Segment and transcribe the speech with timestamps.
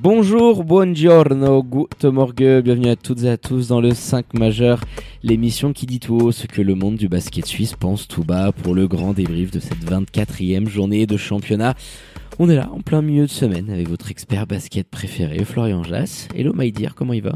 [0.00, 4.80] Bonjour, buongiorno, good morgue, bienvenue à toutes et à tous dans le 5 majeur,
[5.24, 8.52] l'émission qui dit tout haut ce que le monde du basket suisse pense tout bas
[8.52, 11.74] pour le grand débrief de cette 24e journée de championnat.
[12.40, 16.28] On est là en plein milieu de semaine avec votre expert basket préféré, Florian Jass.
[16.36, 17.32] Hello Maïdir, comment il va?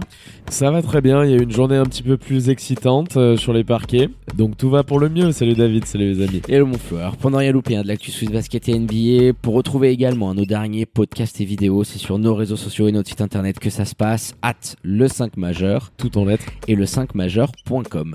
[0.49, 3.17] Ça va très bien, il y a eu une journée un petit peu plus excitante
[3.17, 5.33] euh, sur les parquets, donc tout va pour le mieux.
[5.33, 6.41] Salut David, salut les amis.
[6.49, 9.91] Hello mon Fleur, pendant rien louper hein, de l'actu Swiss Basket et NBA, pour retrouver
[9.91, 13.59] également nos derniers podcasts et vidéos, c'est sur nos réseaux sociaux et notre site internet
[13.59, 16.47] que ça se passe, at le 5 majeur, Tout en lettres.
[16.69, 18.15] et le 5majeur.com.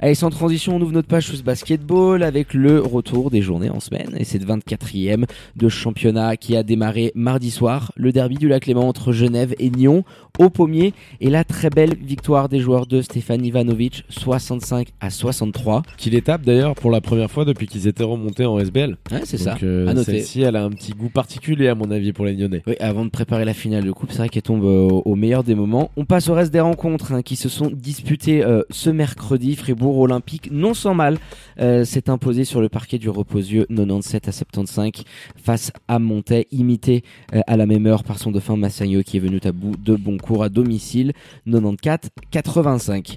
[0.00, 3.80] Allez, sans transition, on ouvre notre page Swiss Basketball avec le retour des journées en
[3.80, 5.24] semaine et cette 24e
[5.56, 9.70] de championnat qui a démarré mardi soir, le derby du lac Léman entre Genève et
[9.70, 10.04] Nyon
[10.38, 15.82] au pommier et la très belle victoire des joueurs de Stéphane Ivanovic 65 à 63.
[15.96, 18.98] Qui les tape d'ailleurs pour la première fois depuis qu'ils étaient remontés en SBL.
[19.12, 19.56] Ouais, c'est ça.
[19.62, 20.02] euh.
[20.02, 22.62] Celle-ci, elle a un petit goût particulier à mon avis pour les Nyonnais.
[22.66, 25.14] Oui, avant de préparer la finale de coupe, c'est vrai qu'elle tombe euh, au, au
[25.14, 25.92] meilleur des moments.
[25.96, 29.54] On passe au reste des rencontres hein, qui se sont disputées euh, ce mercredi.
[29.54, 31.18] Fribourg Olympique, non sans mal,
[31.60, 34.90] euh, s'est imposé sur le parquet du Reposieux 97 à 75
[35.36, 37.02] face à Montais, imité
[37.34, 39.96] euh, à la même heure par son dauphin Massagno qui est venu à bout de
[39.96, 41.12] bon cours à domicile
[41.46, 43.16] 94-85.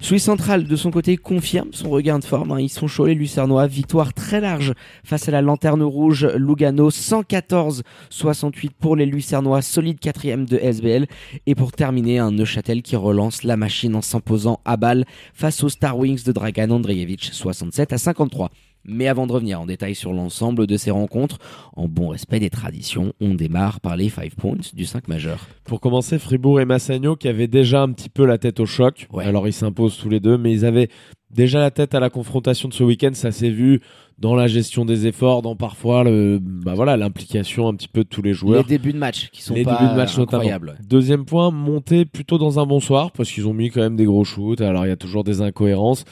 [0.00, 2.52] Suisse Central, de son côté, confirme son regain de forme.
[2.52, 2.60] hein.
[2.60, 3.66] Ils sont chauds, les Lucernois.
[3.66, 6.90] Victoire très large face à la Lanterne Rouge Lugano.
[6.90, 9.62] 114-68 pour les Lucernois.
[9.62, 11.06] Solide quatrième de SBL.
[11.46, 15.68] Et pour terminer, un Neuchâtel qui relance la machine en s'imposant à balle face aux
[15.68, 17.30] Star Wings de Dragan Andrejevic.
[17.32, 18.50] 67 à 53.
[18.86, 21.38] Mais avant de revenir en détail sur l'ensemble de ces rencontres,
[21.74, 25.46] en bon respect des traditions, on démarre par les 5 points du 5 majeur.
[25.64, 29.06] Pour commencer, Fribourg et Massagno qui avaient déjà un petit peu la tête au choc.
[29.12, 29.24] Ouais.
[29.24, 30.88] Alors ils s'imposent tous les deux, mais ils avaient
[31.30, 33.10] déjà la tête à la confrontation de ce week-end.
[33.14, 33.80] Ça s'est vu
[34.18, 38.08] dans la gestion des efforts, dans parfois le, bah voilà, l'implication un petit peu de
[38.08, 38.62] tous les joueurs.
[38.62, 40.42] Les débuts de match qui sont les pas débuts de match notamment.
[40.42, 40.78] incroyables.
[40.86, 44.04] Deuxième point, monter plutôt dans un bon soir parce qu'ils ont mis quand même des
[44.04, 44.60] gros shoots.
[44.60, 46.04] Alors il y a toujours des incohérences.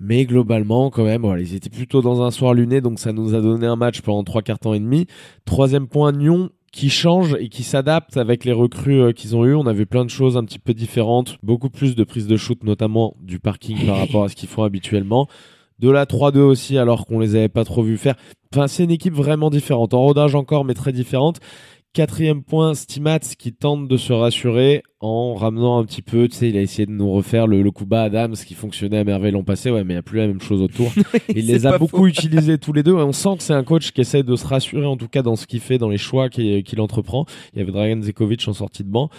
[0.00, 3.34] Mais globalement, quand même, voilà, ils étaient plutôt dans un soir luné, donc ça nous
[3.34, 5.06] a donné un match pendant trois quarts temps et demi.
[5.44, 9.54] Troisième point, Nyon qui change et qui s'adapte avec les recrues euh, qu'ils ont eues.
[9.54, 12.62] On avait plein de choses un petit peu différentes, beaucoup plus de prises de shoot,
[12.64, 15.28] notamment du parking par rapport à ce qu'ils font habituellement.
[15.78, 18.14] De la 3-2 aussi, alors qu'on les avait pas trop vus faire.
[18.54, 19.94] Enfin, c'est une équipe vraiment différente.
[19.94, 21.40] En rodage encore, mais très différente.
[21.92, 26.48] Quatrième point, Stimats qui tente de se rassurer en ramenant un petit peu, tu sais,
[26.48, 29.32] il a essayé de nous refaire le, le coup bas Adams qui fonctionnait à merveille
[29.32, 30.92] l'an passé, ouais, mais il n'y a plus la même chose autour.
[31.34, 33.90] il les a beaucoup utilisés tous les deux et on sent que c'est un coach
[33.90, 36.28] qui essaie de se rassurer en tout cas dans ce qu'il fait, dans les choix
[36.28, 37.26] qu'il entreprend.
[37.54, 39.10] Il y avait Dragan Zekovic en sortie de banc.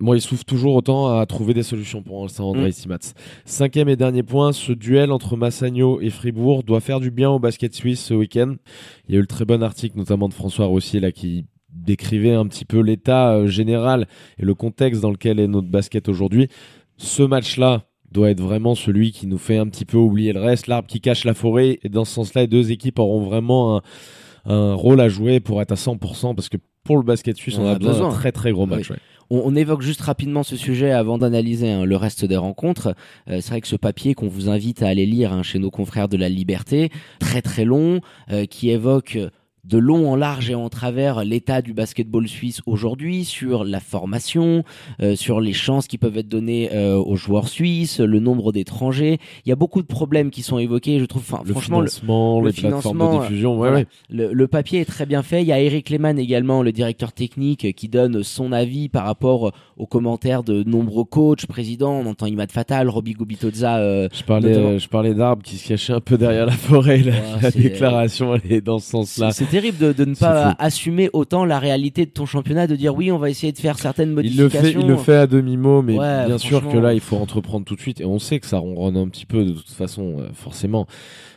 [0.00, 2.72] Moi, il souffre toujours autant à trouver des solutions pour l'instant, André Mm.
[2.72, 3.14] Stimats.
[3.44, 7.38] Cinquième et dernier point, ce duel entre Massagno et Fribourg doit faire du bien au
[7.38, 8.56] basket suisse ce week-end.
[9.08, 11.46] Il y a eu le très bon article, notamment de François Rossier, là, qui
[11.84, 14.06] décrivait un petit peu l'état euh, général
[14.38, 16.48] et le contexte dans lequel est notre basket aujourd'hui.
[16.96, 20.66] Ce match-là doit être vraiment celui qui nous fait un petit peu oublier le reste,
[20.66, 21.78] l'arbre qui cache la forêt.
[21.82, 23.82] Et dans ce sens-là, les deux équipes auront vraiment un,
[24.46, 27.64] un rôle à jouer pour être à 100%, parce que pour le basket suisse, On
[27.64, 28.08] on, a a besoin besoin.
[28.08, 28.88] d'un très très gros match.
[28.90, 28.96] Oui.
[28.96, 29.02] ouais.
[29.30, 32.94] On, on évoque juste rapidement ce sujet avant d'analyser hein, le reste des rencontres.
[33.28, 35.70] Euh, c'est vrai que ce papier qu'on vous invite à aller lire hein, chez nos
[35.70, 36.88] confrères de la Liberté,
[37.20, 38.00] très très long,
[38.30, 39.18] euh, qui évoque
[39.68, 44.64] de long en large et en travers l'état du basketball suisse aujourd'hui, sur la formation,
[45.02, 49.18] euh, sur les chances qui peuvent être données euh, aux joueurs suisses, le nombre d'étrangers.
[49.44, 50.98] Il y a beaucoup de problèmes qui sont évoqués.
[50.98, 53.76] Je trouve, enfin, Le franchement, le, financement, le les plateformes financement, de diffusion, ouais, voilà.
[53.78, 53.86] ouais.
[54.10, 55.42] le, le papier est très bien fait.
[55.42, 59.04] Il y a Eric Lehmann également, le directeur technique, euh, qui donne son avis par
[59.04, 62.00] rapport aux commentaires de nombreux coachs, présidents.
[62.04, 63.78] On entend Imad Fatal, Robbie Gubitoza.
[63.78, 66.52] euh, Je parlais, Notamment- euh, je parlais d'arbres qui se cachaient un peu derrière la
[66.52, 66.98] forêt.
[66.98, 69.30] La, Ouais, la c'est- déclaration, elle est dans ce sens-là.
[69.60, 73.10] Terrible de, de ne pas assumer autant la réalité de ton championnat, de dire oui,
[73.10, 74.80] on va essayer de faire certaines Il le fait, modifications.
[74.80, 77.74] il le fait à demi-mot, mais Ouais, bien sûr que là, il faut entreprendre tout
[77.74, 78.00] de suite.
[78.00, 80.86] Et on sait que ça ronronne un petit peu, de toute façon, euh, forcément.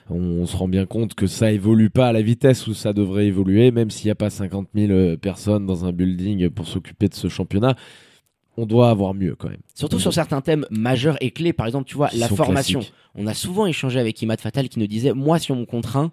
[0.10, 3.28] On, se rend bien compte que ça évolue pas à la vitesse où ça devrait
[3.28, 7.08] évoluer, même s'il n'y a pas 50 000 euh, personnes dans un building pour s'occuper
[7.08, 7.76] de ce championnat.
[8.58, 9.62] On doit avoir mieux quand même.
[9.74, 11.54] Surtout sur certains thèmes majeurs et clés.
[11.54, 12.80] Par exemple, tu vois, la formation.
[12.80, 12.94] classiques.
[13.16, 16.12] On a souvent échangé avec Imad Fatal qui nous disait Moi, si on me contraint,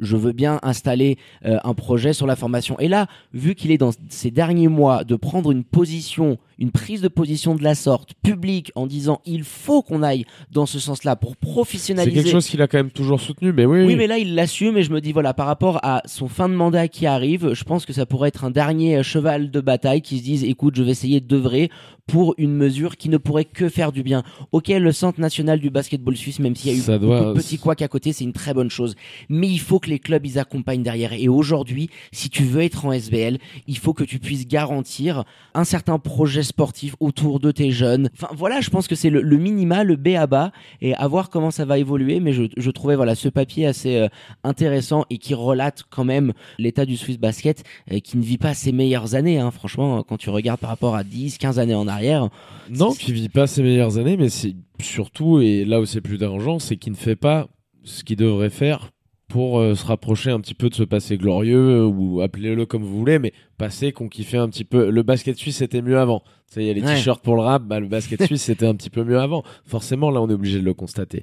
[0.00, 2.78] je veux bien installer euh, un projet sur la formation.
[2.78, 7.00] Et là, vu qu'il est dans ces derniers mois de prendre une position, une prise
[7.00, 11.16] de position de la sorte publique en disant il faut qu'on aille dans ce sens-là
[11.16, 12.14] pour C'est professionnaliser.
[12.22, 13.84] quelque chose qu'il a quand même toujours soutenu, mais oui.
[13.84, 16.48] Oui, mais là, il l'assume et je me dis, voilà, par rapport à son fin
[16.48, 19.60] de mandat qui arrive, je pense que ça pourrait être un dernier euh, cheval de
[19.60, 21.70] bataille qui se dise, écoute, je vais essayer d'œuvrer
[22.06, 24.22] pour une mesure qui ne pourrait que faire du bien.
[24.52, 27.32] Ok, le Centre national du basketball suisse, même s'il y a eu Ça beaucoup doit-
[27.34, 28.94] de petits couacs à côté, c'est une très bonne chose.
[29.28, 31.12] Mais il faut que les clubs, ils accompagnent derrière.
[31.12, 35.24] Et aujourd'hui, si tu veux être en SBL, il faut que tu puisses garantir
[35.54, 38.10] un certain projet sportif autour de tes jeunes.
[38.14, 41.06] Enfin, voilà, je pense que c'est le, le minima, le B à bas, et à
[41.08, 42.20] voir comment ça va évoluer.
[42.20, 44.08] Mais je, je trouvais, voilà, ce papier assez euh,
[44.44, 48.54] intéressant et qui relate quand même l'état du Swiss Basket, euh, qui ne vit pas
[48.54, 49.50] ses meilleures années, hein.
[49.50, 52.28] franchement, quand tu regardes par rapport à 10, 15 années en arrière.
[52.70, 56.18] Non, qui vit pas ses meilleures années, mais c'est surtout, et là où c'est plus
[56.18, 57.48] dérangeant, c'est qu'il ne fait pas
[57.84, 58.90] ce qu'il devrait faire
[59.28, 62.82] pour euh, se rapprocher un petit peu de ce passé glorieux, euh, ou appelez-le comme
[62.82, 64.90] vous voulez, mais passé qu'on kiffait un petit peu.
[64.90, 66.20] Le basket suisse, c'était mieux avant.
[66.48, 66.94] Tu sais, il y a les Ouais.
[66.94, 69.42] t-shirts pour le rap, bah, le basket suisse, c'était un petit peu mieux avant.
[69.66, 71.18] Forcément, là, on est obligé de le constater.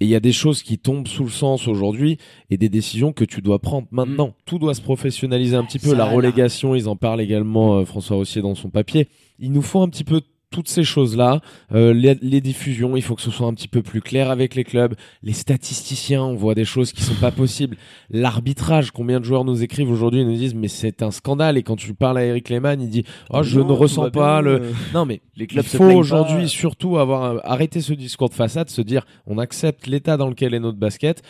[0.00, 2.18] Et il y a des choses qui tombent sous le sens aujourd'hui,
[2.50, 4.34] et des décisions que tu dois prendre maintenant.
[4.44, 5.90] Tout doit se professionnaliser un petit peu.
[5.90, 6.10] Ça, la là.
[6.12, 9.08] relégation, ils en parlent également, euh, François Rossier, dans son papier.
[9.38, 10.20] Il nous faut un petit peu
[10.50, 11.40] toutes ces choses-là,
[11.72, 14.54] euh, les, les diffusions, il faut que ce soit un petit peu plus clair avec
[14.54, 17.76] les clubs, les statisticiens, on voit des choses qui sont pas possibles,
[18.10, 21.62] l'arbitrage, combien de joueurs nous écrivent aujourd'hui et nous disent mais c'est un scandale et
[21.62, 24.52] quand tu parles à Eric Lehmann, il dit oh je Non, ne ressens pas bien,
[24.52, 24.72] le euh.
[24.94, 28.70] non mais Les clubs il faut aujourd'hui surtout avoir un- arrêter ce discours de façade,
[28.70, 31.22] se dire on accepte l'état dans lequel est notre basket,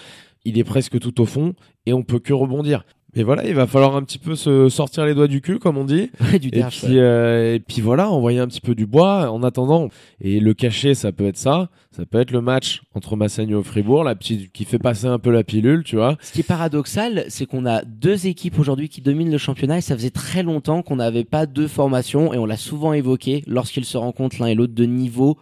[0.45, 1.55] il est presque tout au fond
[1.87, 2.85] et on peut que rebondir.
[3.17, 5.79] Mais voilà, il va falloir un petit peu se sortir les doigts du cul, comme
[5.79, 6.11] on dit.
[6.21, 7.01] Ouais, du Et derche, puis, ouais.
[7.01, 9.89] euh, et puis voilà, envoyer un petit peu du bois en attendant.
[10.21, 11.71] Et le cachet, ça peut être ça.
[11.97, 15.19] Ça peut être le match entre Massagno et Fribourg, la petite qui fait passer un
[15.19, 16.19] peu la pilule, tu vois.
[16.21, 19.81] Ce qui est paradoxal, c'est qu'on a deux équipes aujourd'hui qui dominent le championnat et
[19.81, 23.87] ça faisait très longtemps qu'on n'avait pas deux formations et on l'a souvent évoqué lorsqu'ils
[23.87, 25.39] se rencontrent l'un et l'autre de niveau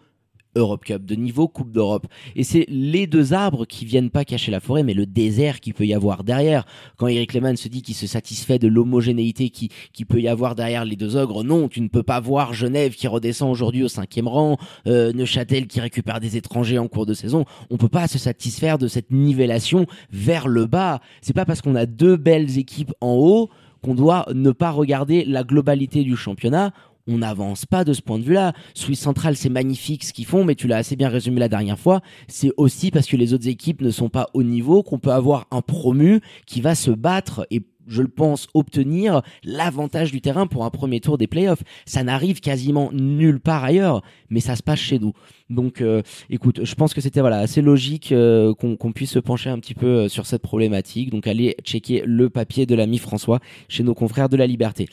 [0.57, 2.07] Europe Cup, de niveau Coupe d'Europe.
[2.37, 5.73] Et c'est les deux arbres qui viennent pas cacher la forêt, mais le désert qui
[5.73, 6.65] peut y avoir derrière.
[6.97, 10.55] Quand Eric Lehmann se dit qu'il se satisfait de l'homogénéité qui, qui peut y avoir
[10.55, 13.89] derrière les deux ogres, non, tu ne peux pas voir Genève qui redescend aujourd'hui au
[13.89, 14.57] cinquième rang,
[14.87, 17.45] euh, Neuchâtel qui récupère des étrangers en cours de saison.
[17.71, 21.01] On peut pas se satisfaire de cette nivellation vers le bas.
[21.23, 23.51] C'est pas parce qu'on a deux belles équipes en haut
[23.83, 26.73] qu'on doit ne pas regarder la globalité du championnat.
[27.07, 28.55] On n'avance pas de ce point de vue-là.
[28.75, 31.79] Swiss Central, c'est magnifique ce qu'ils font, mais tu l'as assez bien résumé la dernière
[31.79, 32.01] fois.
[32.29, 35.47] C'est aussi parce que les autres équipes ne sont pas au niveau qu'on peut avoir
[35.51, 40.65] un promu qui va se battre et je le pense, obtenir l'avantage du terrain pour
[40.65, 41.63] un premier tour des playoffs.
[41.87, 45.13] Ça n'arrive quasiment nulle part ailleurs, mais ça se passe chez nous.
[45.51, 49.51] Donc, euh, écoute, je pense que c'était voilà assez logique euh, qu'on puisse se pencher
[49.51, 51.11] un petit peu euh, sur cette problématique.
[51.11, 54.89] Donc, allez checker le papier de l'ami François chez nos confrères de la Liberté.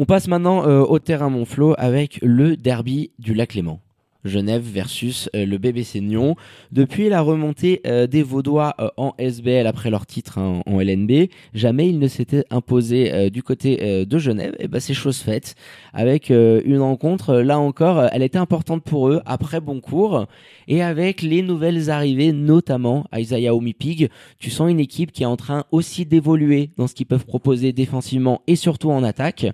[0.00, 3.80] On passe maintenant euh, au terrain Montflot avec le derby du Lac Léman.
[4.24, 6.36] Genève versus euh, le BBC Nyon.
[6.70, 11.88] Depuis la remontée euh, des Vaudois en SBL après leur titre hein, en LNB, jamais
[11.88, 14.54] ils ne s'étaient imposés du côté de Genève.
[14.60, 15.56] Et ben c'est chose faite
[15.92, 20.26] avec une rencontre là encore, elle était importante pour eux après bon cours
[20.68, 24.10] et avec les nouvelles arrivées, notamment Isaiah Omipig.
[24.38, 27.72] Tu sens une équipe qui est en train aussi d'évoluer dans ce qu'ils peuvent proposer
[27.72, 29.46] défensivement et surtout en attaque.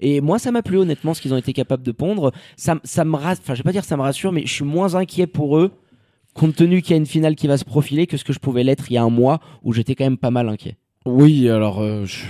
[0.00, 2.32] Et moi, ça m'a plu honnêtement ce qu'ils ont été capables de pondre.
[2.56, 4.64] Ça, ça me rassure, enfin, je vais pas dire ça me rassure, mais je suis
[4.64, 5.72] moins inquiet pour eux,
[6.34, 8.40] compte tenu qu'il y a une finale qui va se profiler, que ce que je
[8.40, 10.76] pouvais l'être il y a un mois où j'étais quand même pas mal inquiet.
[11.06, 12.24] Oui, alors euh, je,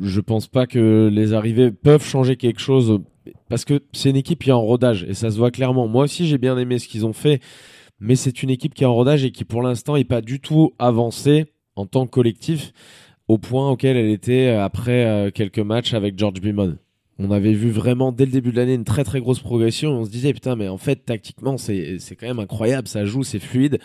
[0.00, 3.00] je pense pas que les arrivées peuvent changer quelque chose
[3.48, 5.88] parce que c'est une équipe qui est en rodage et ça se voit clairement.
[5.88, 7.40] Moi aussi, j'ai bien aimé ce qu'ils ont fait,
[8.00, 10.40] mais c'est une équipe qui est en rodage et qui pour l'instant est pas du
[10.40, 11.46] tout avancée
[11.76, 12.72] en tant que collectif
[13.28, 16.76] au point auquel elle était après euh, quelques matchs avec George Beamon.
[17.18, 19.92] On avait vu vraiment dès le début de l'année une très très grosse progression.
[19.92, 23.38] On se disait putain mais en fait tactiquement c'est quand même incroyable, ça joue, c'est
[23.38, 23.78] fluide.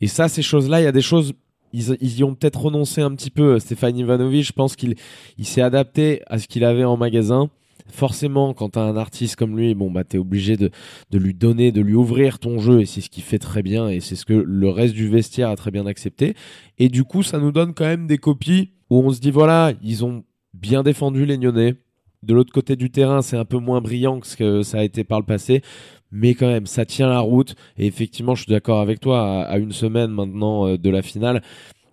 [0.00, 1.34] Et ça, ces choses-là, il y a des choses
[1.72, 3.58] ils, ils y ont peut-être renoncé un petit peu.
[3.58, 4.94] Stéphane Ivanovic, je pense qu'il
[5.38, 7.50] il s'est adapté à ce qu'il avait en magasin.
[7.90, 10.70] Forcément, quand t'as un artiste comme lui, bon bah t'es obligé de,
[11.10, 13.88] de lui donner, de lui ouvrir ton jeu, et c'est ce qu'il fait très bien,
[13.88, 16.34] et c'est ce que le reste du vestiaire a très bien accepté.
[16.78, 19.72] Et du coup, ça nous donne quand même des copies où on se dit voilà,
[19.82, 21.76] ils ont bien défendu les Nyonnais.
[22.22, 24.82] De l'autre côté du terrain, c'est un peu moins brillant que ce que ça a
[24.82, 25.62] été par le passé,
[26.10, 27.54] mais quand même, ça tient la route.
[27.76, 29.44] Et effectivement, je suis d'accord avec toi.
[29.44, 31.42] À, une semaine maintenant euh, de la finale,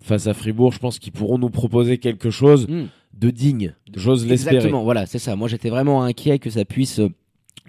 [0.00, 2.86] face à Fribourg, je pense qu'ils pourront nous proposer quelque chose Hmm.
[3.14, 3.74] de digne.
[3.94, 4.56] J'ose l'espérer.
[4.56, 5.36] Exactement, voilà, c'est ça.
[5.36, 7.08] Moi, j'étais vraiment inquiet que ça puisse euh,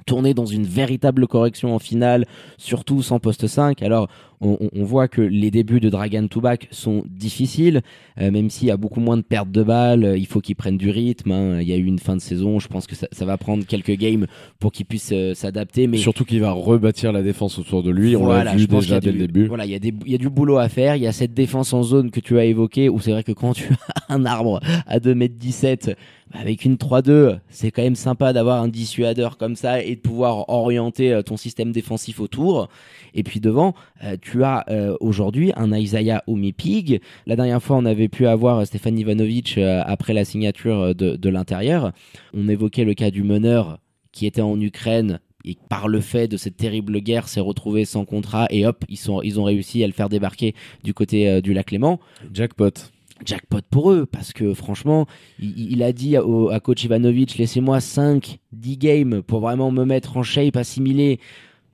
[0.06, 2.26] tourner dans une véritable correction en finale,
[2.58, 3.82] surtout sans poste 5.
[3.84, 4.08] Alors,
[4.42, 7.82] on, on- on voit que les débuts de Dragan Toubak sont difficiles,
[8.22, 10.56] euh, même s'il y a beaucoup moins de pertes de balles, euh, il faut qu'il
[10.56, 11.32] prenne du rythme.
[11.32, 11.60] hein.
[11.62, 13.66] Il y a eu une fin de saison, je pense que ça, ça va prendre
[13.66, 14.28] quelques games
[14.60, 15.88] pour qu'il puisse euh, s'adapter.
[15.88, 18.16] Mais Surtout qu'il va rebâtir la défense autour de lui.
[18.16, 19.48] On voilà, l'a je vu déjà dès du- le début.
[19.48, 20.96] Voilà, il y, a des- il y a du boulot à faire.
[20.96, 23.32] Il y a cette défense en zone que tu as évoquée, où c'est vrai que
[23.32, 23.70] quand tu
[24.08, 25.96] as un arbre à 2m17,
[26.32, 30.02] bah, avec une 3-2, c'est quand même sympa d'avoir un dissuadeur comme ça et de
[30.02, 32.68] pouvoir orienter ton système défensif autour.
[33.14, 33.74] Et puis devant,
[34.32, 37.00] tu as euh, aujourd'hui un Isaiah Omipig.
[37.26, 41.16] La dernière fois, on avait pu avoir Stéphane Ivanovic euh, après la signature euh, de,
[41.16, 41.92] de l'intérieur.
[42.34, 43.80] On évoquait le cas du meneur
[44.12, 48.04] qui était en Ukraine et par le fait de cette terrible guerre s'est retrouvé sans
[48.04, 51.40] contrat et hop ils sont ils ont réussi à le faire débarquer du côté euh,
[51.42, 52.00] du lac Léman
[52.34, 52.72] Jackpot.
[53.24, 55.06] jackpot pour eux parce que franchement
[55.40, 59.86] il, il a dit au- à coach Ivanovic laissez-moi 5 10 games pour vraiment me
[59.86, 61.20] mettre en shape assimiler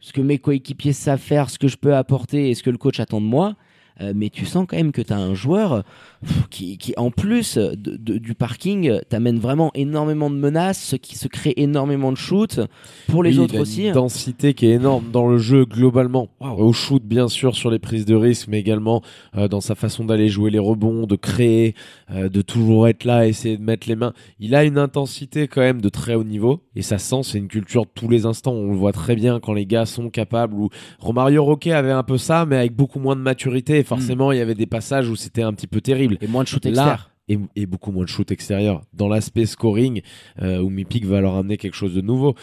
[0.03, 2.77] ce que mes coéquipiers savent faire ce que je peux apporter et ce que le
[2.77, 3.55] coach attend de moi
[4.01, 5.83] Euh, mais tu sens quand même que tu as un joueur
[6.25, 10.95] pff, qui, qui en plus de- de- du parking t'amène vraiment énormément de menaces ce
[10.95, 12.59] qui se crée énormément de shoots
[13.07, 15.65] pour les Oui, autres il a aussi Une densité qui est énorme dans le jeu
[15.65, 16.29] globalement.
[16.39, 19.03] Au shoot, bien sûr, sur les prises de risque, mais également
[19.37, 21.75] euh, dans sa façon d'aller jouer les rebonds, de créer,
[22.11, 24.13] euh, de toujours être là, essayer de mettre les mains.
[24.39, 27.47] Il a une intensité quand même de très haut niveau et ça sent, c'est une
[27.47, 28.53] culture de tous les instants.
[28.53, 30.55] On le voit très bien quand les gars sont capables.
[30.55, 30.69] Ou
[30.99, 33.82] Romario Roquet avait un peu ça, mais avec beaucoup moins de maturité.
[33.83, 36.17] Et forcément, il y avait des passages où c'était un petit peu terrible.
[36.21, 38.81] et moins de shoot extérieur et, et beaucoup moins de shoot extérieur.
[38.93, 40.01] Dans l'aspect scoring,
[40.41, 42.33] euh, où Mipik va leur amener quelque chose de nouveau.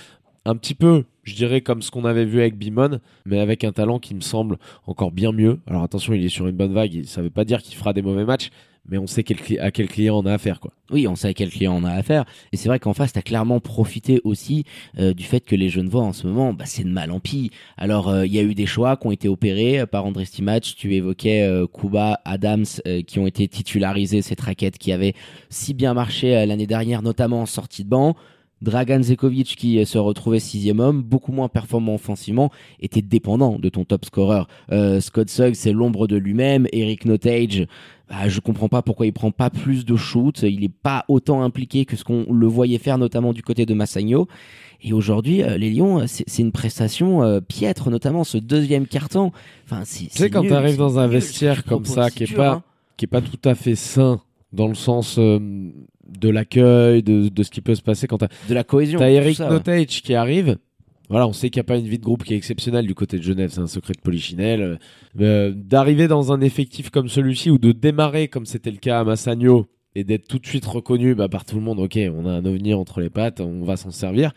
[0.45, 3.73] Un petit peu, je dirais, comme ce qu'on avait vu avec Bimon, mais avec un
[3.73, 5.59] talent qui me semble encore bien mieux.
[5.67, 8.03] Alors attention, il est sur une bonne vague, ça veut pas dire qu'il fera des
[8.03, 8.51] mauvais matchs,
[8.89, 9.25] mais on sait
[9.61, 10.59] à quel client on a affaire.
[10.91, 12.25] Oui, on sait à quel client on a affaire.
[12.53, 14.65] Et c'est vrai qu'en face, tu as clairement profité aussi
[14.99, 17.21] euh, du fait que les jeunes voix en ce moment, bah, c'est de mal en
[17.21, 17.51] pis.
[17.77, 20.25] Alors, euh, il y a eu des choix qui ont été opérés euh, par André
[20.25, 20.75] Stimac.
[20.77, 22.65] Tu évoquais Kuba, Adams,
[23.07, 25.15] qui ont été titularisés, cette raquette qui avait
[25.49, 28.17] si bien marché l'année dernière, notamment en sortie de banc.
[28.63, 32.51] Dragan Zekovic qui euh, se retrouvait sixième homme, beaucoup moins performant offensivement,
[32.81, 34.43] était dépendant de ton top scorer.
[34.73, 36.67] Euh, Scott Suggs, c'est l'ombre de lui-même.
[36.73, 37.67] Eric Notage,
[38.09, 40.43] bah, je comprends pas pourquoi il prend pas plus de shoot.
[40.43, 43.73] Il est pas autant impliqué que ce qu'on le voyait faire, notamment du côté de
[43.75, 44.29] Massagno.
[44.83, 48.87] Et aujourd'hui, euh, les Lions, euh, c'est c'est une prestation euh, piètre, notamment ce deuxième
[48.87, 49.31] carton.
[49.67, 52.11] Enfin, c'est Tu sais, quand nul, t'arrives c'est dans un nul, vestiaire tu comme ça,
[52.11, 52.63] qui est dur, pas- hein.
[52.97, 54.21] qui est pas tout à fait sain
[54.55, 55.39] dans le sens euh,
[56.19, 58.99] de l'accueil, de, de ce qui peut se passer quand t'as de la cohésion.
[58.99, 59.53] T'as Eric ça, ouais.
[59.53, 60.57] Notage qui arrive.
[61.09, 62.95] Voilà, on sait qu'il n'y a pas une vie de groupe qui est exceptionnelle du
[62.95, 64.79] côté de Genève, c'est un secret de polichinelle.
[65.21, 69.05] Euh, D'arriver dans un effectif comme celui-ci ou de démarrer comme c'était le cas à
[69.05, 72.31] Massagno et d'être tout de suite reconnu bah, par tout le monde, ok, on a
[72.31, 74.33] un ovni entre les pattes, on va s'en servir.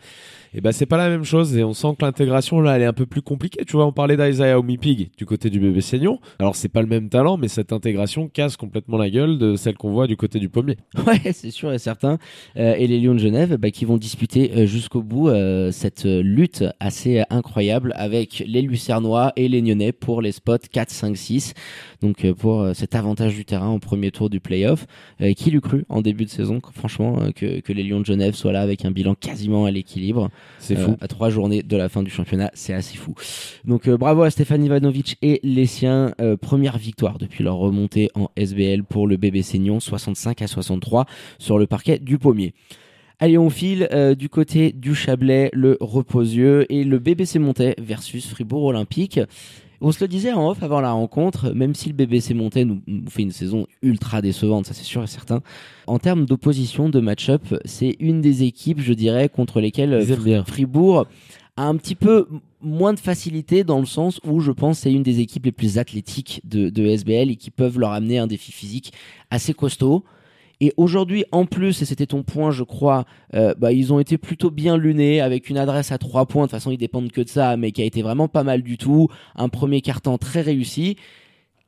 [0.56, 2.86] Et bah c'est pas la même chose et on sent que l'intégration là elle est
[2.86, 3.64] un peu plus compliquée.
[3.64, 6.20] Tu vois, on parlait d'Isaiah Omipig du côté du bébé Seignon.
[6.38, 9.76] Alors c'est pas le même talent, mais cette intégration casse complètement la gueule de celle
[9.76, 10.76] qu'on voit du côté du pommier.
[11.06, 12.18] Ouais, c'est sûr et certain.
[12.56, 16.04] Euh, et les Lions de Genève, bah, qui vont disputer euh, jusqu'au bout euh, cette
[16.04, 21.54] lutte assez incroyable avec les Lucernois et les Nyonnais pour les spots 4, 5, 6.
[22.00, 24.86] Donc pour cet avantage du terrain au premier tour du playoff.
[25.20, 28.34] Euh, qui l'eût cru en début de saison, franchement, que, que les Lions de Genève
[28.34, 30.30] soient là avec un bilan quasiment à l'équilibre?
[30.58, 30.96] C'est Euh, fou.
[31.00, 33.14] à trois journées de la fin du championnat, c'est assez fou.
[33.64, 36.14] Donc euh, bravo à Stéphane Ivanovic et les siens.
[36.20, 41.06] Euh, première victoire depuis leur remontée en SBL pour le bébé Seignon, 65 à 63
[41.38, 42.54] sur le parquet du Pommier.
[43.20, 48.26] Allez, on file euh, du côté du Chablais, le Reposieux et le BBC Montais versus
[48.28, 49.20] Fribourg Olympique.
[49.86, 52.80] On se le disait en off avant la rencontre, même si le BBC Montais nous,
[52.86, 55.42] nous fait une saison ultra décevante, ça c'est sûr et certain.
[55.86, 60.02] En termes d'opposition, de match-up, c'est une des équipes, je dirais, contre lesquelles.
[60.46, 61.06] Fribourg
[61.58, 62.28] a un petit peu
[62.62, 65.52] moins de facilité dans le sens où je pense que c'est une des équipes les
[65.52, 68.94] plus athlétiques de, de SBL et qui peuvent leur amener un défi physique
[69.30, 70.02] assez costaud.
[70.64, 73.04] Et aujourd'hui, en plus, et c'était ton point, je crois,
[73.34, 76.44] euh, bah, ils ont été plutôt bien lunés avec une adresse à trois points.
[76.44, 78.62] De toute façon, ils dépendent que de ça, mais qui a été vraiment pas mal
[78.62, 79.08] du tout.
[79.36, 80.96] Un premier carton très réussi.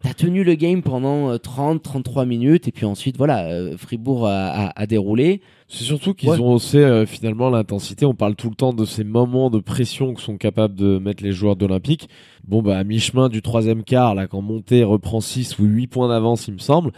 [0.03, 4.67] T'as tenu le game pendant euh, 30-33 minutes et puis ensuite, voilà, euh, Fribourg a,
[4.69, 5.41] a- a déroulé.
[5.69, 6.38] C'est surtout qu'ils Ouais.
[6.41, 8.07] ont haussé euh, finalement l'intensité.
[8.07, 11.23] On parle tout le temps de ces moments de pression que sont capables de mettre
[11.25, 12.09] les joueurs d'Olympique.
[12.47, 16.09] Bon, bah, à mi-chemin du troisième quart, là, quand Monté reprend 6 ou 8 points
[16.09, 16.93] d'avance, il me semble.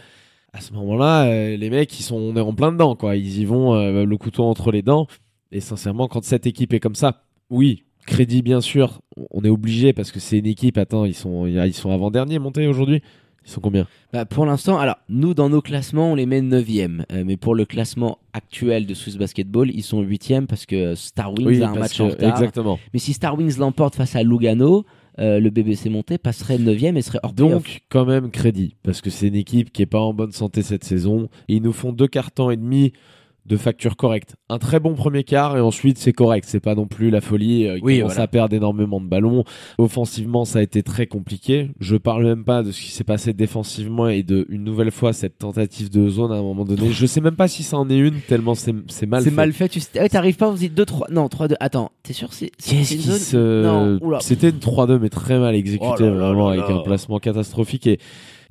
[0.53, 3.15] À ce moment-là, euh, les mecs, ils sont, on est en plein dedans, quoi.
[3.15, 5.07] Ils y vont euh, le couteau entre les dents.
[5.51, 9.01] Et sincèrement, quand cette équipe est comme ça, oui, crédit bien sûr,
[9.31, 10.77] on est obligé parce que c'est une équipe.
[10.77, 13.01] Attends, ils sont, ils sont avant-dernier Monté aujourd'hui.
[13.45, 13.87] Ils sont combien?
[14.13, 17.03] Bah, pour l'instant, alors nous dans nos classements, on les met 9e.
[17.11, 21.33] Euh, mais pour le classement actuel de Swiss Basketball, ils sont 8e parce que Star
[21.33, 22.29] Wings a un match que- en retard.
[22.31, 22.79] exactement.
[22.93, 24.85] Mais si Star Wings l'emporte face à Lugano,
[25.19, 27.33] euh, le BBC monté passerait 9ème et serait hors.
[27.33, 28.75] Donc, quand même, crédit.
[28.83, 31.29] Parce que c'est une équipe qui est pas en bonne santé cette saison.
[31.47, 32.93] Ils nous font deux cartons et demi
[33.49, 34.35] de facture correcte.
[34.47, 36.45] Un très bon premier quart et ensuite c'est correct.
[36.47, 37.67] C'est pas non plus la folie.
[37.67, 38.21] Euh, Oui, voilà.
[38.21, 39.43] à perdre énormément de ballons.
[39.79, 41.71] Offensivement, ça a été très compliqué.
[41.79, 45.13] Je parle même pas de ce qui s'est passé défensivement et de une nouvelle fois
[45.13, 46.91] cette tentative de zone à un moment donné.
[46.91, 49.35] Je sais même pas si ça en est une tellement c'est c'est mal c'est fait.
[49.35, 49.67] mal fait.
[49.69, 51.07] Tu ouais, t'arrives pas, vous dites 2, 3.
[51.11, 51.55] Non, 3, 2.
[51.59, 53.99] Attends, t'es sûr c'est c'est se...
[54.21, 56.75] C'était une 3-2 mais très mal exécutée Oh vraiment là avec là.
[56.81, 57.99] un placement catastrophique et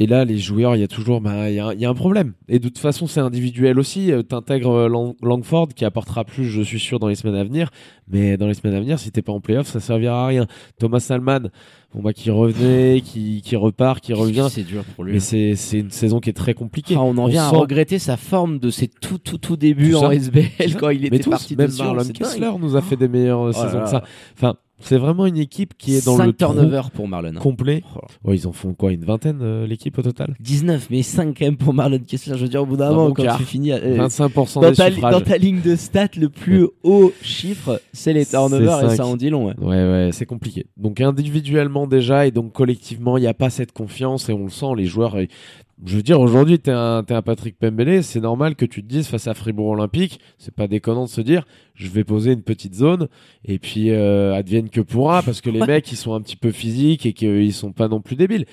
[0.00, 1.84] et là les joueurs il y a toujours bah il y, a un- il y
[1.84, 5.68] a un problème et de toute façon c'est individuel aussi Euh, t'intègres euh, Lang- Langford
[5.74, 7.70] qui apportera plus je suis sûr dans les semaines à venir
[8.08, 10.46] mais dans les semaines à venir si t'es pas en playoff ça servira à rien
[10.78, 11.48] Thomas Salman
[11.94, 15.14] bon bah qui revenait qui qui repart qui revient C'est dur pour lui.
[15.14, 17.98] mais c'est c'est une saison qui est très compliquée on en vient à sent- regretter
[17.98, 20.10] sa forme de ses tout tout tout débuts en.
[20.12, 22.04] SBL quand il était tous, parti même Marlon.
[22.14, 23.84] Kessler nous a fait des meilleures Oh saisons là.
[23.84, 24.04] que ça
[24.36, 27.30] enfin c'est vraiment une équipe qui est dans Cinq le trou turnovers pour Marlon.
[27.36, 27.40] hein.
[27.40, 28.00] complet Oh.
[28.28, 30.34] Ouais, ils en font quoi Une vingtaine, euh, l'équipe au total?
[30.40, 32.36] 19, mais 5 quand même pour Marlon Kessler.
[32.36, 33.72] Je veux dire, au bout d'un Un moment, quand tu finis.
[33.72, 35.12] euh, 25% dans, des ta, suffrages.
[35.12, 39.16] dans ta ligne de stats, le plus haut chiffre, c'est les turnovers et ça en
[39.16, 39.46] dit long.
[39.46, 39.54] ouais.
[39.58, 40.66] Ouais, ouais, c'est compliqué.
[40.76, 44.50] Donc individuellement déjà et donc collectivement, il n'y a pas cette confiance et on le
[44.50, 45.16] sent, les joueurs.
[45.86, 48.88] Je veux dire, aujourd'hui, t'es un, t'es un Patrick Pembele, c'est normal que tu te
[48.88, 52.42] dises face à Fribourg Olympique, c'est pas déconnant de se dire, je vais poser une
[52.42, 53.06] petite zone
[53.44, 55.66] et puis euh, advienne que pourra parce que les Ouais.
[55.68, 58.46] mecs, ils sont un petit peu physiques et qu'ils sont pas non plus débiles.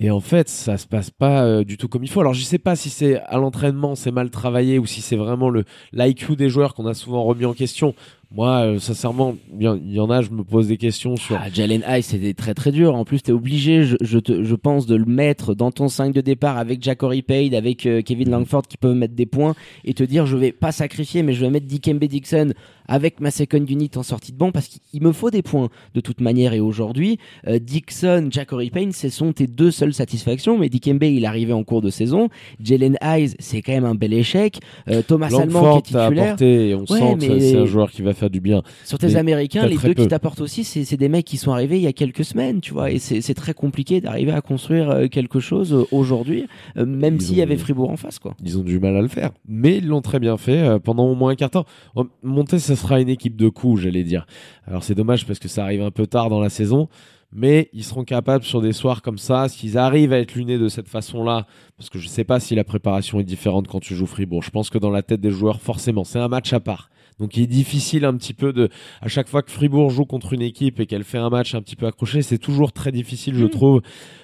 [0.00, 2.20] Et en fait, ça se passe pas euh, du tout comme il faut.
[2.20, 5.50] Alors, je sais pas si c'est à l'entraînement, c'est mal travaillé ou si c'est vraiment
[5.50, 5.62] le
[5.92, 7.94] l'IQ des joueurs qu'on a souvent remis en question.
[8.32, 11.36] Moi, euh, sincèrement, il y, en- a, je me pose des questions sur.
[11.36, 12.94] Ah, Jalen High, c'était très très dur.
[12.94, 16.12] En plus, t'es obligé, je, je, te- je pense, de le mettre dans ton 5
[16.12, 19.54] de départ avec Jacory Payne, avec euh, Kevin Langford qui peuvent mettre des points
[19.84, 22.52] et te dire, je vais pas sacrifier, mais je vais mettre Dikembe Dixon
[22.86, 26.00] avec ma second unit en sortie de banc parce qu'il me faut des points de
[26.00, 26.52] toute manière.
[26.52, 30.58] Et aujourd'hui, euh, Dixon, Jacory Payne, ce sont tes deux seules satisfactions.
[30.58, 32.28] Mais Dikembe, il est arrivé en cours de saison.
[32.62, 34.58] Jalen Hayes, c'est quand même un bel échec.
[34.88, 36.24] Euh, Thomas Langford qui est titulaire.
[36.24, 38.62] apporté on Ouais, sent que mais- c'est un joueur qui va faire du bien.
[38.84, 41.76] Sur tes Mais Américains, les deux qui t'apportent aussi, c'est des mecs qui sont arrivés
[41.76, 45.06] il y a quelques semaines, tu vois, et c'est très compliqué d'arriver à construire euh,
[45.08, 48.34] quelque chose euh, aujourd'hui, euh, même s'il y avait Fribourg en face, quoi.
[48.42, 51.14] Ils ont du mal à le faire, mais ils l'ont très bien fait pendant au
[51.14, 51.64] moins un quart temps.
[51.94, 54.26] Oh, Monter, ça sera une équipe de coups, j'allais dire.
[54.66, 56.88] Alors c'est dommage parce que ça arrive un peu tard dans la saison,
[57.34, 60.68] mais ils seront capables sur des soirs comme ça, s'ils arrivent à être lunés de
[60.68, 64.06] cette façon-là, parce que je sais pas si la préparation est différente quand tu joues
[64.06, 64.42] Fribourg.
[64.42, 66.90] Je pense que dans la tête des joueurs, forcément, c'est un match à part.
[67.18, 68.68] Donc il est difficile un petit peu de,
[69.00, 71.62] à chaque fois que Fribourg joue contre une équipe et qu'elle fait un match un
[71.62, 73.50] petit peu accroché, c'est toujours très difficile, je Mm.
[73.50, 73.82] trouve,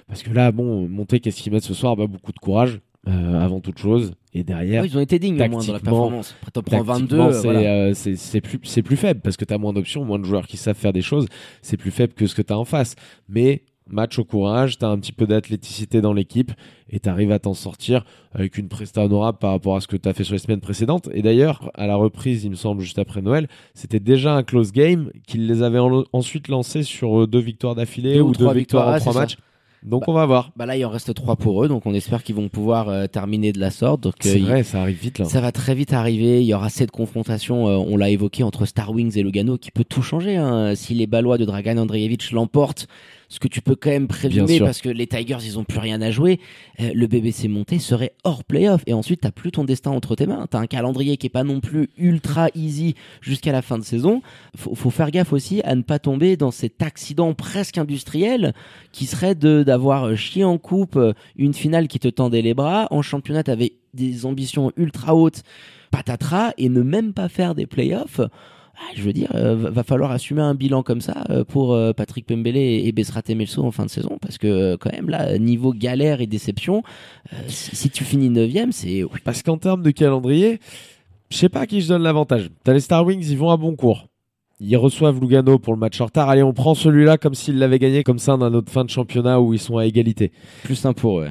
[0.08, 1.96] parce que là, bon, monter, qu'est-ce qu'ils mettent ce soir?
[1.96, 2.80] Bah beaucoup de courage.
[3.08, 5.80] euh, avant toute chose et derrière Ouais, ils ont été dignes au moins dans la
[5.80, 6.34] performance.
[6.42, 7.60] Après, t'en prends 22, Tactiquement, euh, c'est voilà.
[7.60, 10.58] euh, plus, c'est plus faible parce que tu as moins d'options, moins de joueurs qui
[10.58, 11.26] savent faire des choses.
[11.62, 12.96] C'est plus faible que ce que tu as en face.
[13.26, 16.52] Mais match au courage, tu as un petit peu d'athléticité dans l'équipe
[16.90, 19.96] et tu arrives à t'en sortir avec une presta honorable par rapport à ce que
[19.96, 21.08] tu as fait sur les semaines précédentes.
[21.12, 24.72] Et d'ailleurs, à la reprise, il me semble, juste après Noël, c'était déjà un close
[24.72, 28.44] game qu'ils les avaient en- ensuite lancé sur euh, deux victoires d'affilée Deux ou deux
[28.44, 29.20] trois victoires victoires, en ah, trois ça.
[29.20, 29.36] matchs.
[29.82, 30.50] Donc on va voir.
[30.56, 33.06] Bah là, il en reste 3 pour eux, donc on espère qu'ils vont pouvoir euh,
[33.06, 34.02] terminer de la sorte.
[34.02, 35.24] Donc, euh, C'est ils- vrai, ça arrive vite là.
[35.24, 36.42] Ça va très vite arriver.
[36.42, 39.70] Il y aura cette confrontation, euh, on l'a évoqué, entre Star Wings et Lugano qui
[39.70, 40.36] peut tout changer.
[40.36, 40.74] hein.
[40.74, 42.88] Si les Balois de Dragan Andreevich l'emportent,
[43.30, 46.02] ce que tu peux quand même présumer parce que les Tigers, ils ont plus rien
[46.02, 46.40] à jouer,
[46.80, 48.82] euh, le BBC monté serait hors playoff.
[48.86, 50.46] Et ensuite, t'as plus ton destin entre tes mains.
[50.50, 54.20] T'as un calendrier qui est pas non plus ultra easy jusqu'à la fin de saison.
[54.56, 58.52] Faut, faut faire gaffe aussi à ne pas tomber dans cet accident presque industriel
[58.90, 60.98] qui serait de d'avoir chié en coupe
[61.36, 62.88] une finale qui te tendait les bras.
[62.90, 65.42] En championnat, t'avais des ambitions ultra hautes,
[65.92, 68.20] patatras, et ne même pas faire des playoffs.
[68.82, 71.92] Ah, je veux dire, euh, va falloir assumer un bilan comme ça euh, pour euh,
[71.92, 75.36] Patrick Pembele et, et Bessrat Melso en fin de saison, parce que quand même là,
[75.38, 76.82] niveau galère et déception,
[77.32, 80.60] euh, si, si tu finis 9 c'est oui, Parce qu'en termes de calendrier,
[81.28, 82.48] je sais pas à qui je donne l'avantage.
[82.64, 84.06] T'as les Star Wings, ils vont à bon cours.
[84.60, 86.28] Ils reçoivent Lugano pour le match en retard.
[86.30, 89.40] Allez, on prend celui-là comme s'ils l'avaient gagné, comme ça, dans notre fin de championnat
[89.40, 90.32] où ils sont à égalité.
[90.64, 91.28] plus simple pour eux.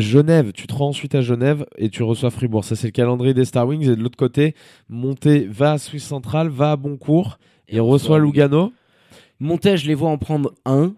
[0.00, 2.64] Genève, tu te rends ensuite à Genève et tu reçois Fribourg.
[2.64, 3.82] Ça, c'est le calendrier des Star Wings.
[3.82, 4.54] Et de l'autre côté,
[4.88, 8.72] Monté va à Suisse centrale, va à Boncourt et, reçoit Lugano.
[9.38, 10.94] Montet, je les vois en prendre un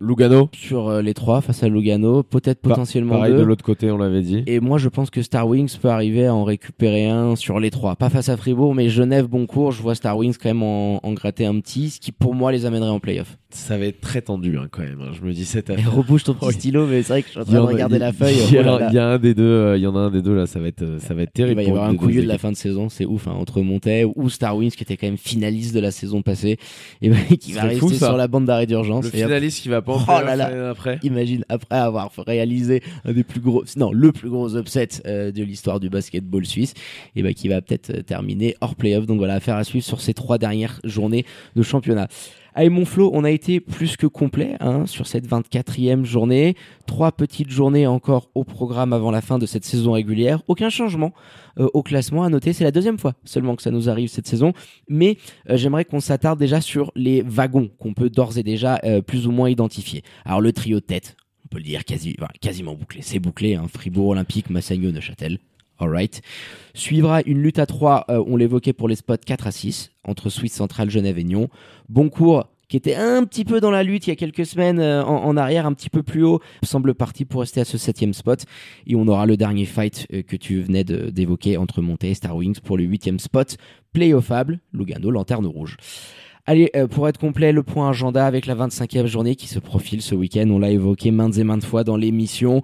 [0.00, 3.38] Lugano, sur euh, les trois face à Lugano, peut-être potentiellement pareil deux.
[3.40, 4.42] de l'autre côté, on l'avait dit.
[4.46, 7.70] Et moi, je pense que Star Wings peut arriver à en récupérer un sur les
[7.70, 7.96] trois.
[7.96, 11.12] Pas face à Fribourg, mais Genève, Boncourt, je vois Star Wings quand même en, en
[11.12, 13.36] gratter un petit, ce qui pour moi les amènerait en playoff.
[13.50, 15.00] Ça va être très tendu hein, quand même.
[15.00, 15.12] hein.
[15.12, 15.94] Je me dis cette Et affaire.
[15.94, 16.54] rebouche ton petit Oui.
[16.54, 18.34] stylo, mais c'est vrai que je suis en Il train de regarder il- la feuille.
[18.48, 20.34] Il y, a, il un des deux, euh, il y en a un des deux
[20.34, 21.60] là, ça va être, ça va être Il terrible.
[21.60, 24.04] va y avoir un couilleux de la fin de saison, c'est ouf, hein, entre Montet
[24.16, 26.58] ou Star Wings qui était quand même finaliste de la saison passée
[27.00, 29.04] et ben, qui va rester fou, sur la bande d'arrêt d'urgence.
[29.04, 30.70] Le finaliste qu'il va pas en Oh là là.
[30.70, 35.32] après Imagine après avoir réalisé un des plus gros, non le plus gros upset euh,
[35.32, 36.74] de l'histoire du basketball suisse,
[37.16, 39.06] et ben qui va peut-être terminer hors playoff.
[39.06, 41.24] Donc voilà, affaire à suivre sur ces trois dernières journées
[41.56, 42.08] de championnat.
[42.56, 46.54] Allez mon Flo, on a été plus que complet hein, sur cette 24e journée.
[46.86, 50.40] Trois petites journées encore au programme avant la fin de cette saison régulière.
[50.46, 51.12] Aucun changement
[51.58, 52.52] euh, au classement à noter.
[52.52, 54.52] C'est la deuxième fois seulement que ça nous arrive cette saison.
[54.88, 55.18] Mais
[55.50, 59.26] euh, j'aimerais qu'on s'attarde déjà sur les wagons qu'on peut d'ores et déjà euh, plus
[59.26, 60.04] ou moins identifier.
[60.24, 63.00] Alors le trio de tête, on peut le dire quasi, quasiment bouclé.
[63.02, 63.66] C'est bouclé, hein.
[63.66, 65.40] Fribourg, Olympique, Massagno, Neuchâtel.
[66.74, 70.54] Suivra une lutte à 3, on l'évoquait pour les spots 4 à 6, entre Suisse
[70.54, 71.48] centrale, Genève et Nyon.
[71.88, 75.04] Boncourt, qui était un petit peu dans la lutte il y a quelques semaines euh,
[75.04, 78.44] en, arrière, un petit peu plus haut, semble parti pour rester à ce septième spot.
[78.86, 82.36] Et on aura le dernier fight euh, que tu venais d'évoquer entre Monté et Star
[82.36, 83.56] Wings pour le huitième spot,
[83.92, 85.76] playoffable, Lugano, lanterne rouge.
[86.46, 90.02] Allez, euh, pour être complet, le point agenda avec la 25e journée qui se profile
[90.02, 90.48] ce week-end.
[90.50, 92.62] On l'a évoqué maintes et maintes fois dans l'émission.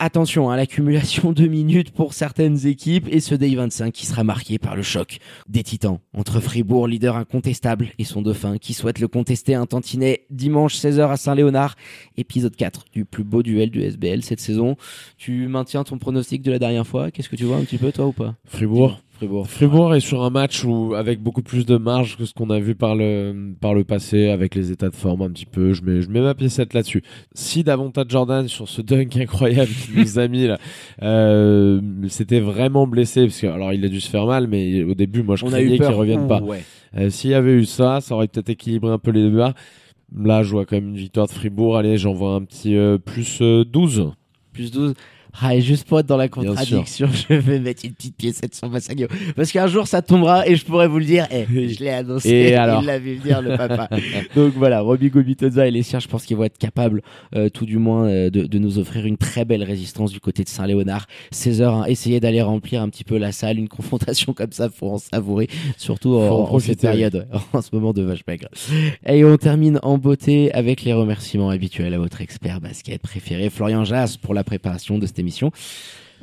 [0.00, 4.56] Attention à l'accumulation de minutes pour certaines équipes et ce Day 25 qui sera marqué
[4.56, 9.08] par le choc des titans entre Fribourg, leader incontestable, et son dauphin qui souhaite le
[9.08, 11.74] contester un tantinet dimanche 16h à Saint-Léonard.
[12.16, 14.76] Épisode 4 du plus beau duel du SBL cette saison.
[15.16, 17.10] Tu maintiens ton pronostic de la dernière fois?
[17.10, 18.36] Qu'est-ce que tu vois un petit peu toi ou pas?
[18.44, 19.00] Fribourg.
[19.18, 19.46] Fribourg.
[19.48, 22.58] Fribourg est sur un match où, avec beaucoup plus de marge que ce qu'on a
[22.60, 25.72] vu par le, par le passé, avec les états de forme un petit peu.
[25.72, 27.02] Je mets, je mets ma piécette là-dessus.
[27.34, 30.58] Si davantage Jordan sur ce dunk incroyable qu'il nous a mis là,
[31.02, 34.94] euh, c'était vraiment blessé parce que alors il a dû se faire mal, mais au
[34.94, 36.40] début moi je On craignais qu'il revienne Ouh, pas.
[36.40, 36.62] ouais.
[36.96, 39.54] Euh, S'il y avait eu ça, ça aurait peut-être équilibré un peu les débats.
[40.16, 41.76] Là, je vois quand même une victoire de Fribourg.
[41.76, 44.10] Allez, j'en vois un petit euh, plus euh, 12.
[44.54, 44.94] Plus 12.
[45.40, 48.68] Ah, et juste pour être dans la contradiction, je vais mettre une petite piécette sur
[48.68, 49.06] Massagno.
[49.36, 51.28] Parce qu'un jour, ça tombera et je pourrais vous le dire.
[51.30, 52.28] Eh, je l'ai annoncé.
[52.28, 53.88] Et alors Il l'a vu venir, le papa.
[54.34, 57.02] Donc voilà, Roby Gobitoza et les siens, je pense qu'ils vont être capables,
[57.36, 60.42] euh, tout du moins, euh, de, de nous offrir une très belle résistance du côté
[60.42, 61.06] de Saint-Léonard.
[61.30, 63.58] 16 heures, hein, essayez d'aller remplir un petit peu la salle.
[63.58, 65.48] Une confrontation comme ça, faut en savourer.
[65.76, 68.48] Surtout en, Faut en en cette période, ouais, en ce moment de vache maigre.
[69.06, 73.84] Et on termine en beauté avec les remerciements habituels à votre expert basket préféré, Florian
[73.84, 75.27] Jas, pour la préparation de cette émission.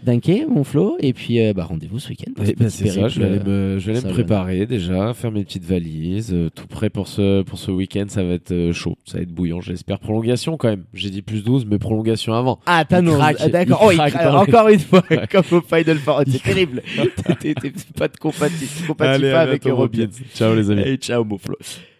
[0.03, 2.31] Dunké, mon Flo, et puis euh, bah, rendez-vous ce week-end.
[2.45, 4.13] Eh ben, c'est ça, je vais aller me, je vais aller ça me va.
[4.13, 8.03] préparer déjà, faire mes petites valises, euh, tout prêt pour ce, pour ce week-end.
[8.09, 9.61] Ça va être euh, chaud, ça va être bouillant.
[9.61, 10.83] J'espère prolongation quand même.
[10.93, 12.59] J'ai dit plus 12, mais prolongation avant.
[12.67, 13.83] Ah, craque, Ah, D'accord.
[13.89, 13.99] Oh,
[14.35, 15.25] Encore une fois, Ouais.
[15.31, 15.97] comme au Final.
[16.27, 16.83] C'est terrible.
[17.39, 17.55] T'es-
[17.97, 18.67] pas de compatis
[18.99, 19.63] Allez, pas avec.
[19.63, 20.07] Robin.
[20.35, 20.81] Ciao les amis.
[20.81, 21.55] Allez, ciao, mon Flo.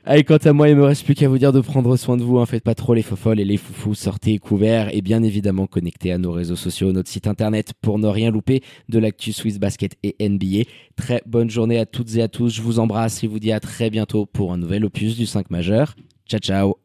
[0.08, 2.22] Allez, quant à moi, il me reste plus qu'à vous dire de prendre soin de
[2.22, 2.38] vous.
[2.38, 2.46] Hein.
[2.46, 3.96] Faites pas trop les fofolles et les foufous.
[3.96, 8.08] Sortez couverts et bien évidemment connectez à nos réseaux sociaux, notre site internet pour ne
[8.08, 10.70] rien louper de l'actu Swiss Basket et NBA.
[10.96, 12.54] Très bonne journée à toutes et à tous.
[12.54, 15.50] Je vous embrasse et vous dis à très bientôt pour un nouvel opus du 5
[15.50, 15.96] majeur.
[16.30, 16.74] Ciao, ciao.